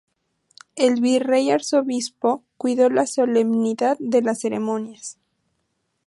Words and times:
El 0.75 0.95
virrey-arzobispo 0.99 2.43
cuidó 2.57 2.89
la 2.89 3.05
solemnidad 3.05 3.97
de 3.99 4.23
las 4.23 4.39
ceremonias. 4.39 5.19